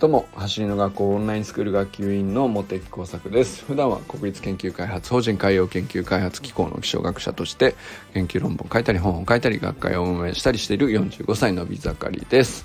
[0.00, 3.66] どうも走りの学校オンラインスクール学級委員の茂木耕作です。
[3.66, 7.74] 普段は国立研究開発法人海洋研究開発機構の気象学者として
[8.14, 12.64] 研究論文を書いたり本を書いたり学会を運営したりしている45歳の美盛りです。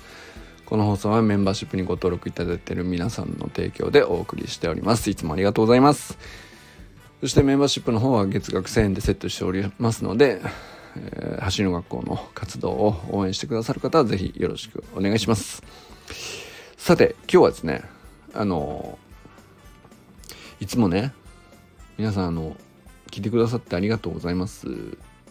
[0.64, 5.10] この放送はメンバーシップにご登録いただいている皆さんの提供でお送りしております。
[5.10, 6.16] いつもありがとうございます。
[7.20, 10.40] そしてメンバーシップの方は月額1000円でセットしておりますので、
[10.96, 15.62] えー、走りの学校の活動を応援してくださる方はぜひよろしくお願いします。
[16.86, 17.82] さて今日はですね
[18.32, 18.96] あの
[20.60, 21.12] いつもね
[21.98, 22.56] 皆さんあの
[23.10, 24.68] 聞いてくださってありがとうございます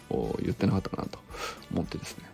[0.09, 1.17] を言ってなかったかなと
[1.71, 2.25] 思ってですね。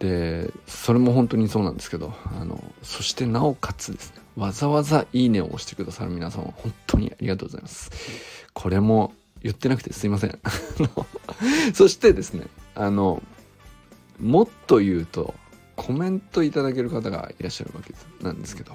[0.00, 7.92] でそれも本当にそうなんですけどあのそしてなおかつですねわざわざいいねを押してくださる皆様本当にありがとうございます。
[8.54, 10.36] これも言ってなくてすいません。
[11.74, 13.22] そしてですねあの
[14.18, 15.32] もっと言うと
[15.76, 18.72] コメントいただける方がいらっしゃるわけなんですけど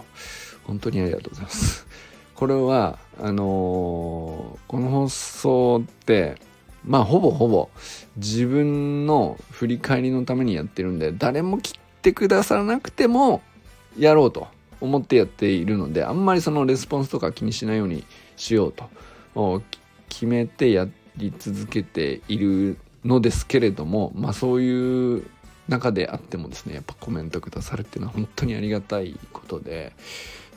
[0.63, 1.87] 本当にありがとうございます。
[2.35, 6.37] これはあのー、この放送って
[6.85, 7.69] まあほぼほぼ
[8.17, 13.41] 自分の振り返りのためにやってるんで誰も切ってくださらなくても
[13.97, 14.47] やろうと
[14.79, 18.03] 思ってやっているのであんまりそのレスポンスとか気にしないように
[18.35, 18.73] しよう
[19.35, 19.61] と
[20.09, 25.25] 決めてやり続けているのですけれどもまあそういう
[25.67, 29.93] 中であってもですねやっぱコメントくださるっていうのは本当にありがたいことで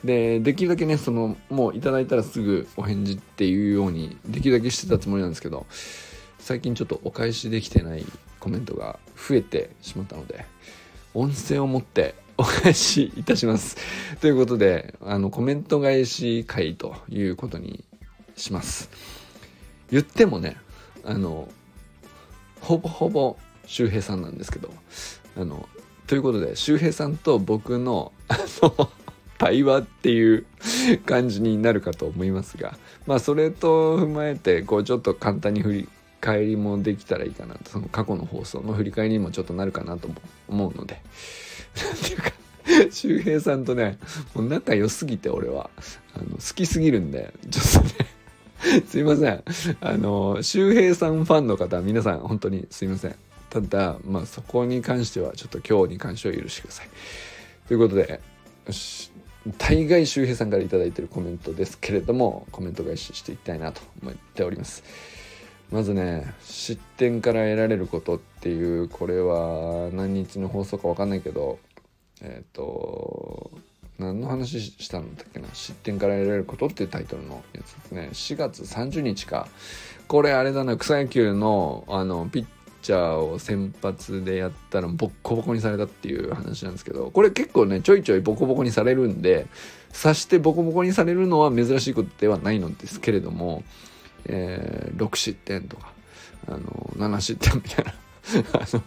[0.03, 5.65] でできるだけねそのもういただいたらすぐお返事っていうようにできるだけしてたつもりなんですけど
[6.39, 8.05] 最近ちょっとお返しできてない
[8.39, 10.45] コメントが増えてしまったので
[11.13, 13.77] 音声を持ってお返しいたします。
[14.19, 17.83] ということで、あの、コメント返し会ということに
[18.35, 18.89] します。
[19.89, 20.57] 言ってもね、
[21.05, 21.47] あの、
[22.59, 24.69] ほぼほぼ周平さんなんですけど。
[25.37, 25.67] あの
[26.07, 28.89] ということで周平さんと僕の あの
[29.37, 30.45] 対話っていう
[31.05, 32.77] 感じになるかと思いますが。
[33.05, 35.89] まあそれと踏まえてこうちょっと簡単に振り
[36.21, 37.69] 返りもできたらいいかなと。
[37.69, 40.09] その過去の放送の振り返りにもちょっとなるかなと
[40.47, 41.01] 思うので。
[41.75, 42.31] 何ていうか
[42.91, 43.99] 周平さんとね
[44.33, 45.69] もう仲良すぎて俺は。
[46.13, 48.15] あの好きすぎるんでちょっとね。
[48.87, 49.43] すいません。
[49.81, 53.15] あの周平さんファンの方皆さん本当にすいません。
[53.49, 56.89] ただまあそこに関してはちょっと今日に関しては許してください。
[57.67, 58.19] ということで
[59.57, 64.83] 大概周平さんから頂いてるコメントですけれどもコメント返ししていきたいなと思っております。
[65.71, 71.59] まずね失点から得られることっていうこれは何日の放送か分かんないけど
[72.21, 73.51] えっ、ー、と
[73.97, 75.47] 何の話したんだっけな？
[75.53, 78.09] 失点から得られることっていうタイトルのやつですね。
[78.11, 79.47] 4月30日か。
[80.07, 82.45] これあれだな草野球のあのピッ
[82.85, 89.47] チャーを先発でやったらボッコボコにされたっていう話なんですけどこれ結構ねちょいちょいボコボコにされるんで
[89.99, 93.63] 刺してボコボコにされるのは珍しいことではないのですけれども、
[94.25, 95.91] えー、6失点とか
[96.47, 96.59] あの
[96.97, 97.93] 7失点みたいな
[98.61, 98.83] あの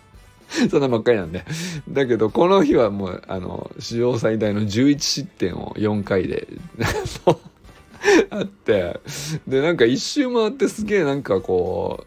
[0.70, 1.44] そんなばっかりなんで。
[1.90, 6.48] だけど、この日はもう、あの、史上最大の11失点を4回で
[8.30, 8.98] あって、
[9.46, 12.06] で、なんか一周回ってすげえなんかこ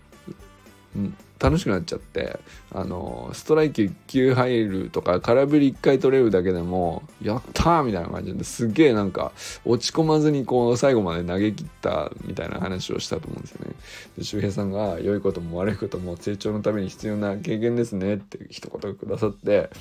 [0.98, 1.00] う、
[1.42, 2.40] 楽しくなっちゃって
[2.72, 9.32] あのストライキ1球入るとか空振り1回取れるだけでもやったーみたいな感じですげえなんか
[9.66, 13.72] 落ち込まずにこう最後まで投げ切ったみたいな話をしたと思うんですよね。
[14.20, 19.72] で周平さんが良いことも悪いことも成長のために必要な経験ですねって一言くださって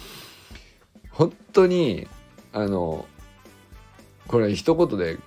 [1.11, 2.09] 本当に
[2.55, 3.05] あの
[4.29, 5.19] これ一言で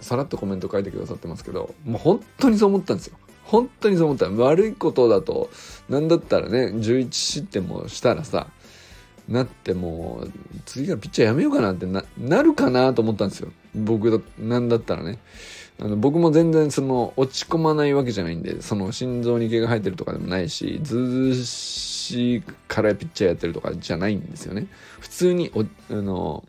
[0.00, 3.16] さらっとコメント書いてくださってますけどもう本当にそう思ったんですよ。
[3.44, 4.28] 本当にそう思った。
[4.30, 5.50] 悪いことだと
[5.88, 8.48] 何だったらね11失点もしたらさ
[9.28, 10.32] なってもう
[10.66, 13.50] 次からピッチャーやめようかなってななるかなと思ったんですよ。
[13.74, 15.18] 僕だなんだったらね。
[15.80, 24.68] あの僕も全然その落ち込まないわけじゃないんでその心臓に毛が生えてるとかでもないしずうしいからピッチャーやってるとかじゃないんですよね。
[25.00, 25.50] 普通に
[25.90, 26.44] あの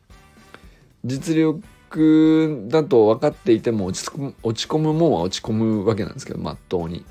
[1.03, 1.63] 実力
[2.69, 7.05] だと分かっていても落ち込む落ち込むもんは落ち込むわけなんですけどまっとうに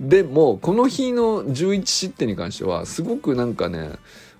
[0.00, 3.92] でもこの日の11失点に関してはすごくなんかね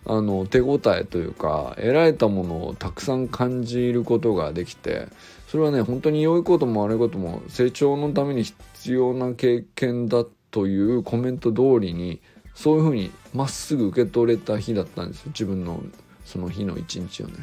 [0.04, 5.06] あの手応えというか得られたものをたくさん感じることができて
[5.48, 12.20] それはね本当に良いことも悪いことも成長のために必要な経験だというコメント通りに
[12.54, 15.82] そういうふうにまっすぐ受け取れた日だったんですよ自分の
[16.24, 17.34] その日の一日をね。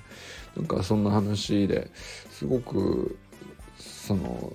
[0.55, 1.89] なんかそんな話で
[2.31, 3.17] すごく
[3.77, 4.53] その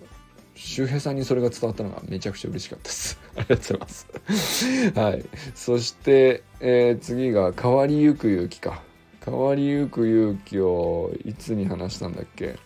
[0.54, 3.18] 周平さんにそれが伝わったのがめちゃくちゃ嬉しかったです。
[3.36, 4.90] ありがとうございます。
[4.94, 5.24] はい。
[5.54, 8.82] そして、えー、次が変わりゆく勇気か。
[9.24, 12.56] 変わりゆく勇気をいつに話したんだっけ？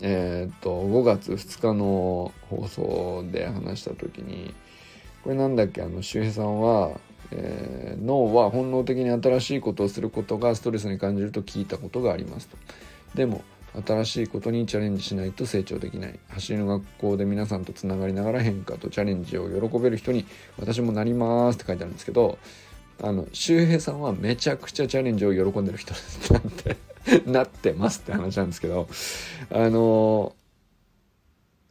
[0.00, 4.54] えー、っと5月2日の放送で話した時に
[5.22, 5.82] これなんだっけ？
[5.82, 6.98] あの周平さんは、
[7.34, 12.56] えー、脳は本能的に新しいことをすることがストレスに感じると聞いたことがありますと。
[13.14, 13.42] でも
[13.86, 20.26] 新しいことにチャレンジしないと成長できない走りの学校で皆さんとつながりながら変化とチャレンジを喜べる人に
[20.58, 22.38] 私もなりますって書いてあるんですけど
[23.00, 25.94] あの周平さんはめちゃくちゃチャレンジを喜んでる人
[26.34, 26.76] なんて
[27.26, 28.88] なってますって話なんですけど
[29.50, 30.34] あの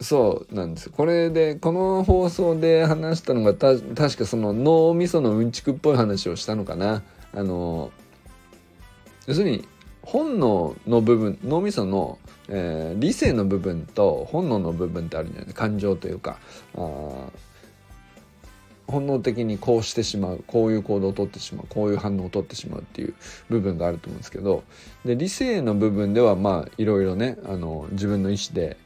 [0.02, 0.90] そうなんです。
[0.90, 7.04] これでこの放送で話したのがた確かその脳みそのうんちくっぽい話をしたのかな。
[7.34, 7.92] あの
[9.28, 9.68] 要するに
[10.02, 12.18] 本能の部分脳みその、
[12.50, 16.40] えー、理性の部分と本能の部分ってあるんじゃない感情というか
[16.76, 17.30] あ
[18.88, 23.14] 本能的にこうしてしまうこういう行動をとってしまうこういう反応をとってしまうっていう
[23.50, 24.64] 部分があると思うんですけど。
[25.06, 28.78] で理性の部分ではまあいろいろねあの自分の意思で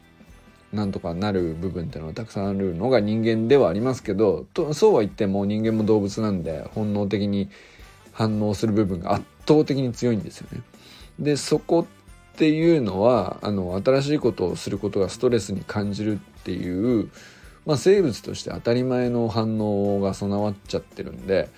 [0.76, 7.50] なんとかなる部分っていうのはたくさんあるのが人間ではありますけどとそうは言っても人間も動物なんで本能的に
[8.12, 10.62] 反応する部分が圧倒的に強いんですよね。
[11.20, 11.88] でそこ
[12.36, 17.10] っていうのはあの新しいことをすることがストレスに感じるっていう、
[17.66, 21.50] まあ、生物として当たり前の反応が備わっちゃってるんで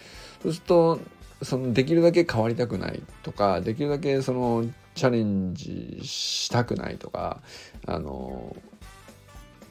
[0.44, 1.00] そうすると
[1.42, 7.42] そのできるだけ変わりたくないとかできるだけそのチャレンジしたくないとか
[7.86, 8.56] あの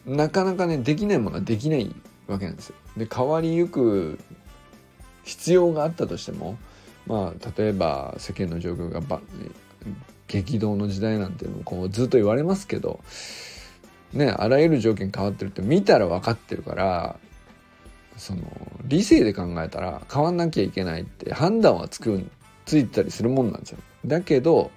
[0.06, 1.94] なかなかねできないものはできない
[2.26, 2.74] わけなんですよ。
[2.96, 4.18] で変わりゆく
[5.24, 6.56] 必要があったとしても
[7.06, 9.20] まあ例えば世間の状況がば
[10.28, 13.00] 激動の時代なんてもこうずっと言われますけど
[14.12, 17.16] ねあらゆる条件変わってるって見たら分かってるから
[18.16, 18.42] その
[18.84, 22.24] 理性で考えたら変わんなきゃいけないって判断はつく
[22.64, 23.78] ついたりするもんなんですよ。
[24.04, 24.70] だけど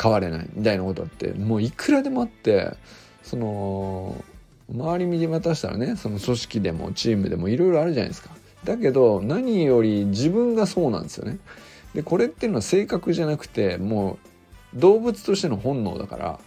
[0.00, 2.74] 変われないみたいなことってもういくらでもあって
[3.22, 4.24] その
[4.72, 8.30] 周り見渡したらねその組織でもチームでもいろいろあるじゃないですか。
[8.64, 11.38] だけど何より自分がそうなんですよね。
[11.94, 14.18] でこれっていうのは性格じゃなくても
[14.74, 16.40] う動物としての本能だから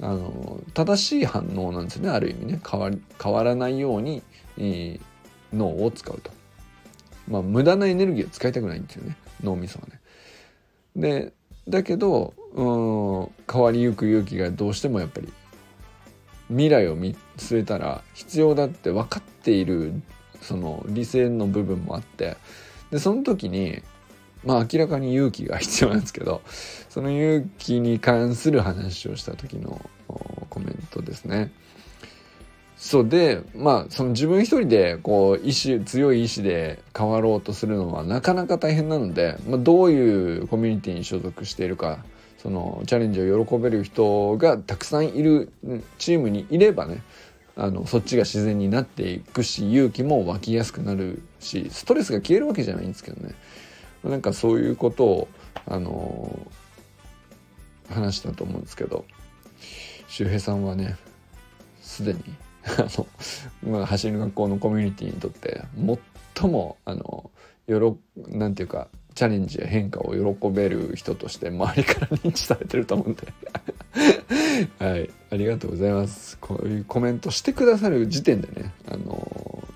[0.00, 2.90] あの正しい反応なんですよねある意味ね変わ
[3.22, 4.22] 変わらないように、
[4.58, 5.00] えー、
[5.54, 6.30] 脳を使うと。
[7.28, 10.00] まあ無駄なエネルギーを使いたくないんですよね脳みそはね。
[10.96, 11.32] で
[11.68, 15.32] だけどうん変わりゆく勇気がどうしてもやっぱり
[16.52, 20.00] 未来を見据えたら必要だって分かっている
[20.40, 22.36] その理性の部分もあって
[22.90, 23.82] でその時に
[24.44, 26.42] まあ明らかに勇気が必要なんですけど
[26.90, 29.80] その勇気に関する話をした時の
[30.50, 31.50] コメントですね。
[32.76, 42.04] そうでまあその自分一人でこう意志強い意志で変わろうとするのはなかなか大変なので、まあ、どういうコミュニティに所属しているか
[42.42, 45.52] そのチャレンジを喜べる人がたくさんいる
[45.98, 47.02] チームにいればね
[47.54, 53.34] あのそっちが自然になっていくし勇気も湧きやすくなるしストレスが消えるわけじゃないんですけどね。
[54.02, 55.28] なんかそういうことを
[55.66, 56.36] あの
[57.88, 59.04] 話したと思うんですけど
[60.08, 60.96] 周平さんはね
[61.80, 62.20] すでに
[62.64, 63.06] あの、
[63.70, 65.62] まあ、走り学校のコミュニティにとって
[66.34, 67.30] 最もあの
[67.68, 73.26] よろなんていうかチャレンジや変化を喜べる人として周りから認知されてると思うんで。
[74.78, 75.10] はい。
[75.30, 76.38] ありがとうございます。
[76.38, 79.68] こういうコメントしてくださる時点でねあの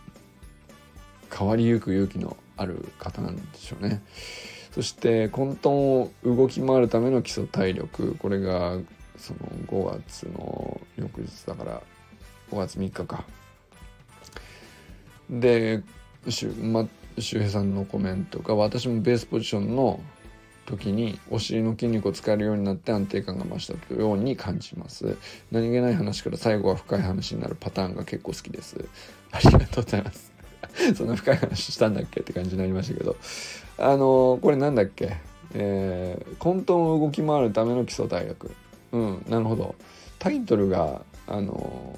[1.30, 4.02] 変わりゆく勇気のある方なんでしょうね。
[4.72, 8.14] そして混沌を動き回るための基礎体力。
[8.18, 8.78] これが
[9.16, 11.82] その5月の翌日だから
[12.50, 13.24] 5月3日か。
[15.28, 15.82] で
[16.28, 16.86] 周,、ま、
[17.18, 20.00] 周平さんのコメントが私もベースポジションの
[20.66, 25.16] 時にお尻の筋肉を使えるようになって安定感が増したように感じます。
[25.50, 28.85] 何気ない話から最後は深い話になるパターンが結構好きです。
[29.30, 30.32] ありがとうございます。
[30.96, 33.16] そんな深い話したんだっけって感じになりましたけど。
[33.78, 35.16] あのー、これなんだっけ？
[35.54, 38.50] えー、混沌を動き回るための基礎体力
[38.92, 39.75] うんなるほど。
[40.18, 41.96] タイトルがあの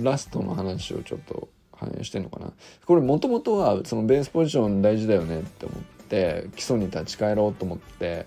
[0.00, 1.48] ー、ラストの話をちょっと
[1.78, 2.52] 反映してんのかな
[2.84, 8.26] これもともとはそのベースポジション大事だよねって思って基礎に立ち返ろうと思って、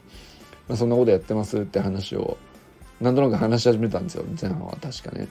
[0.67, 2.37] まあ、そんなことやってますって話を
[3.01, 5.27] なんとなく話し始めたんですよ前半は確かね。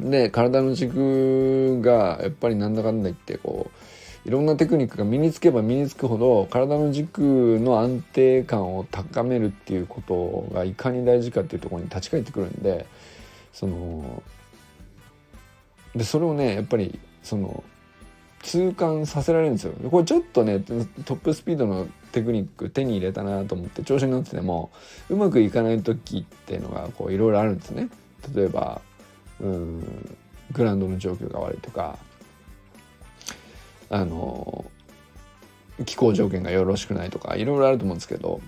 [0.00, 3.70] で体の軸がやっぱりなんだかんだ言ってこ
[4.24, 12.86] ういろんなテクニックが身につけば身につくほど体の軸の安定感を高めるっていうことがいかに大事かっていうところに立ち返ってくるんで
[13.52, 14.22] その
[15.96, 17.62] でそれをねやっぱりその
[18.42, 19.74] 痛感させられるんですよ。
[19.90, 24.70] これちょっとねトップスピードのテクニック手に入れたなと思って調子に乗ってても
[25.10, 27.90] うまくいかない時っていうのがこういろいろあるんですね。
[28.34, 28.80] 例えば
[29.40, 30.16] うん
[30.52, 31.98] グラウンドの状況が悪いとか
[33.90, 34.64] あの
[35.84, 38.40] 気候条件がよろしくないとかいろいろあると思うんですけど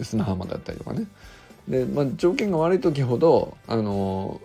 [0.00, 1.06] 砂浜だったりとかね。
[1.68, 4.40] で、まあ、条件が悪い時ほどあの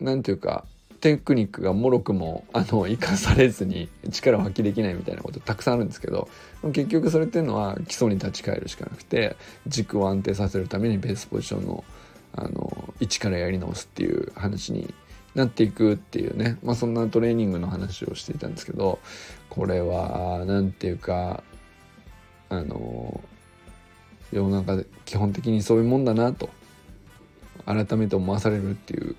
[0.00, 0.64] なんていうか
[1.00, 6.28] テクニックがもろくもあの生かされずに力を発揮できないみたいなことたくさんあるんですけど
[6.72, 9.36] 結局それっていうのは基礎に立ち返るしかなくて
[9.66, 11.84] 軸を安定させるためにベースポジションの
[12.34, 14.92] あの一からやり直すっていう話に
[15.34, 18.98] なっていくっていうね、まあ、そんなトレーニングの話をしていたんですけど
[19.48, 21.42] これは何ていうか
[22.48, 23.20] あの
[24.32, 26.50] 世の中で基本的にそういうもんだなと
[27.64, 29.16] 改めて思わされるっていう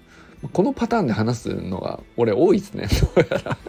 [0.53, 2.87] このパターンで話すのが俺多いですね。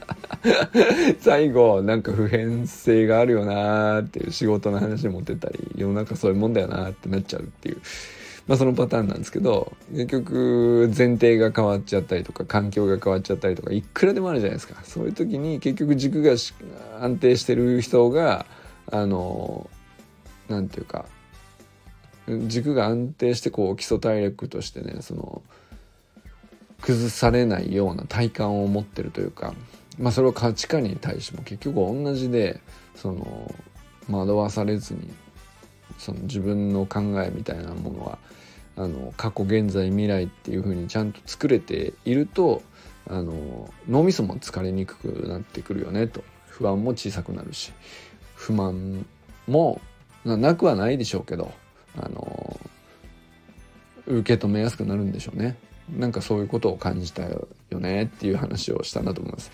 [1.20, 7.78] 最後なんか普遍性があるよなーっていう仕事の話持ってたり世の中そういうもんだよなってなっちゃうっていう。
[8.46, 14.80] まあそのパターンなんですけど結局前提が変わっちゃったりとか環境が変わっちゃったりとかいくらでもあるじゃないですか。
[14.84, 16.32] そういう時に結局軸が
[17.00, 18.46] 安定してる人が
[18.90, 19.68] あの
[20.48, 21.04] なんていうか
[22.46, 25.42] 軸が安定してこう基礎体力としてねその
[26.90, 29.54] 崩されないような体感を持ってるというか、
[29.98, 32.60] まあ、それを価値観に対しても結局同じで
[32.96, 33.54] その
[34.10, 35.08] 惑わされずに
[35.98, 38.18] その自分の考えみたいなものは
[38.76, 42.62] あの過去現在未来っていう風にちゃんと作れていると
[43.08, 47.72] あの脳みそも疲れにくくなってくるよねと不安も小さくなるし
[48.34, 49.06] 不満
[49.46, 49.80] も
[50.24, 51.52] なくはないでしょうけど
[51.96, 52.60] あの
[54.06, 55.56] 受け止めやすくなるんでしょうね。
[55.96, 59.50] なんかそういうことを感じたよねっていう話をしたんだと思います。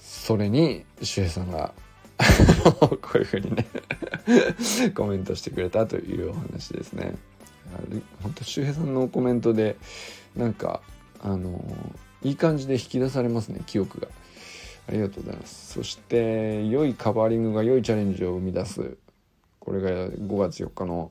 [0.00, 1.72] それに周平さんが
[2.80, 3.66] こういうふうにね
[4.94, 7.14] コメントしてくれたというお話ですね。
[8.22, 9.76] 本当周平さんのコメントで
[10.36, 10.80] なんか
[11.20, 11.64] あの
[12.22, 14.08] いい感じで引き出されますね記憶が。
[14.88, 15.72] ありがとうございます。
[15.72, 18.96] そして良いカバーリングが良いチャレンジを生み出す
[19.58, 21.10] これが5月4日の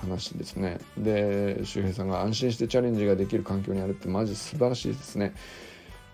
[0.00, 0.78] 話ですね。
[0.96, 5.34] で周平さんが安心してチャレンジができる環境にあるってマジ素晴らしいですね。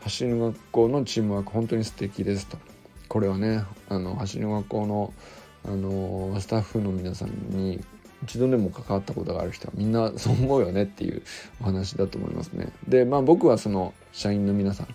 [0.00, 2.58] 走る学校のチームワーク本当に素敵ですと。
[3.08, 5.14] これはねあの走る学校の
[5.64, 7.82] あのスタッフの皆さんに
[8.22, 11.22] 一度でも関わったことがある人はみんなそう思うよねっていう
[11.60, 12.72] お話だと思いますね。
[12.88, 14.88] でまあ僕はその社員の皆さん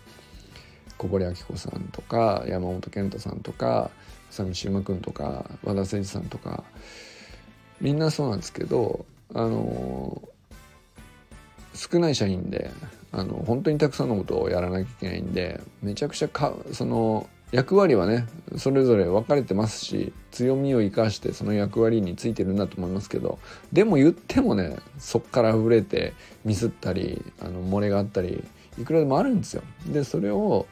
[0.98, 3.90] 小堀明子さんとか山本健太さんとか
[4.36, 6.64] 佐見馬君とか和田誠司さんとか
[7.82, 10.22] みんなそうなんですけどあの
[11.74, 12.72] 少ない社員で
[13.12, 23.40] あの本当にたくさんのことをやらなきゃいけないんでめちゃくちゃかその役割はねそれぞれ分かれてますし強みを生かしてその役割についてるんだと思いますけど
[23.74, 26.14] でも言ってもねそっから触れて
[26.46, 28.44] ミスったりあの漏れがあったり
[28.80, 29.64] いくらでもあるんですよ。
[29.88, 30.68] でそれを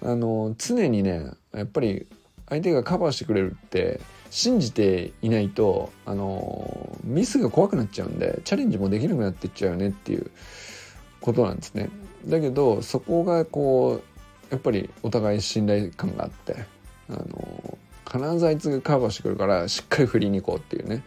[0.00, 2.06] あの常にねやっぱり
[2.48, 4.00] 相手がカバーしてくれるって
[4.32, 10.30] 信じていないとあのミスが怖くなっちゃうんでチャレンジもできなくなっていっちゃうよねっていう
[11.20, 11.90] ことなんですね。
[12.26, 14.02] だけどそこがこう
[14.50, 16.64] やっぱりお互い信頼感があって
[17.10, 17.78] あの
[18.10, 21.04] 必ずあいつがカバーしてくるからしっかり振りに行こうっていうね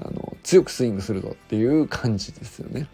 [0.00, 2.88] あの強くスイングするぞっていう感じですよね。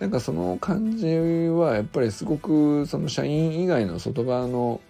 [0.00, 4.80] なんかその感じはやっぱりすごくその社員以外の外側の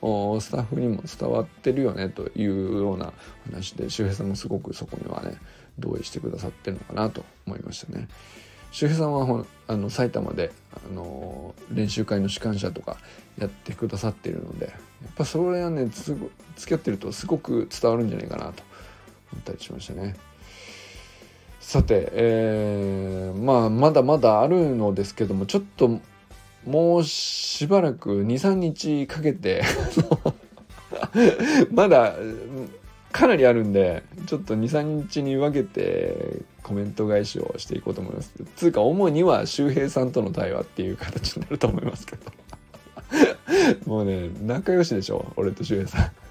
[0.40, 3.12] スタッフにも伝わってるよねというような
[3.50, 5.37] 話で周平さんもすごくそこにはね
[5.78, 8.08] 同意してくださってるのかなと思いましたね。
[8.73, 12.96] 周平さんはあの埼玉であの練習会の主幹者とか
[13.38, 16.18] やってくださっているのでやっぱそれはね付
[16.66, 18.64] き合ってるとすごく伝わるんじゃないかなと
[19.32, 20.16] 思ったりしましたね。
[21.66, 25.99] さて、えー、まあまだまだあるのですけどもちょっと
[26.66, 29.62] もうしばらく23日かけて
[31.73, 32.14] まだ
[33.11, 38.33] かなりあるんでちょっと23日に分けてコメント返しをしていこうと思います。
[38.54, 42.30] つうか主には周平さんとの対話っていう形になると思いますけど
[43.87, 46.24] もうね仲良しでしょ俺と周平さん。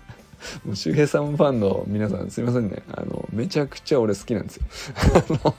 [0.65, 2.83] も う周平さんファンの皆さんすいませんね。
[2.91, 4.63] あのめちゃくちゃ俺好きなんですよ。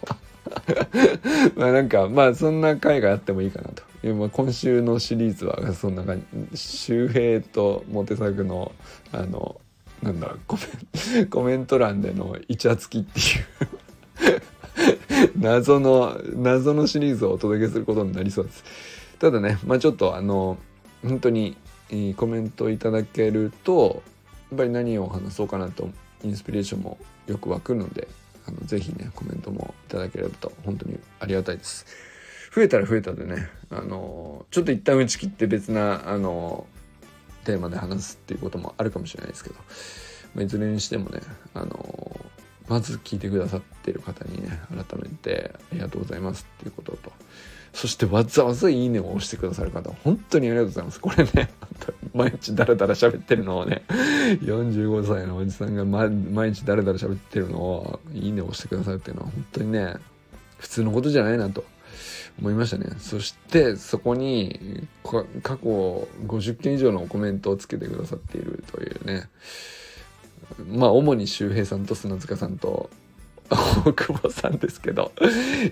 [1.57, 6.23] まあなんかまあそんな回があってもいいかなとまあ、今週のシリーズはそんな感
[6.53, 6.59] じ。
[6.59, 8.73] 周平とモテ作の
[9.13, 9.61] あの
[10.03, 10.59] なんだろうコ
[11.17, 13.25] メ コメント欄でのイチャつきっていう。
[15.39, 18.65] 謎の謎のシリーズをお届けすることになりそうです。
[19.19, 20.59] ただねまあちょっとあの
[21.03, 21.57] 本当に
[21.91, 24.03] えコメントいただけると
[24.51, 25.89] やっぱり何を話そうかなと
[26.23, 28.09] インスピレーションもよく湧くので
[28.47, 31.87] あのぜひねコメントもいただければと本当にありがたいです。
[32.55, 36.67] 増えたら増えたでねあのちょっと一旦打ち切って別なあの
[37.45, 39.57] テーマで話すっていうこともあるかもしれないですけど、
[40.37, 41.21] まあ、いずれにしてもね
[41.53, 42.21] あの
[42.69, 47.13] まず聞いてくださってる方にね改めてありがとうございますっていうことと。
[47.73, 51.01] そしてわざわざいいねを押してくださる方本当にありがとうございます。
[51.01, 51.51] これね
[52.15, 59.97] 毎日ダラダラ喋ってるのをね45歳のおじさんが、ま、毎日ダラダラ喋ってるのをいいねを押してくださるっていうのは本当にね
[60.59, 61.65] 普通のことじゃないなと。
[62.39, 62.87] 思いましたね。
[62.99, 69.29] そしてそこに過去50件以上のコメントをつけてくださっているというね。
[70.69, 72.91] まあ主に周平さんと砂塚さんと
[73.51, 75.13] 大久保さんですけど。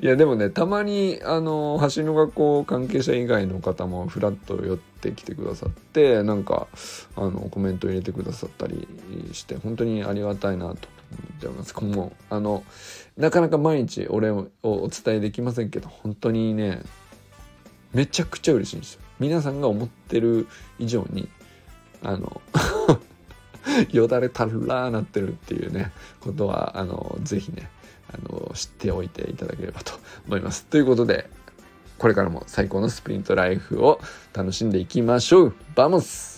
[0.01, 6.67] いやでもねたまにあの橋の学校関係者以外の方もフラッと寄ってきてくださってなんか
[7.17, 8.87] あのコメント入れてくださったり
[9.33, 10.77] して本当にありがたいなと思っ
[11.41, 11.75] ております。
[11.75, 12.65] 今後あの
[13.17, 16.83] なかなか毎日お礼をお伝えできませんけど本当にね
[17.93, 19.01] めちゃくちゃ嬉しいんですよ。
[19.19, 20.47] 皆さんが思ってる
[20.79, 21.29] 以上に
[22.03, 22.41] あの
[23.91, 27.71] よだれたらーなってるっていうねことはあのぜひね
[28.13, 29.93] あの知っておいていただければと
[30.27, 30.65] 思います。
[30.65, 31.29] ということで
[31.99, 34.01] これからも最高のスプリントライフを
[34.33, 36.32] 楽しんでいきましょう vamos